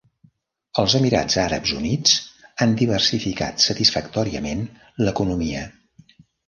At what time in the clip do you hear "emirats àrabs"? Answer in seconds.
0.99-1.75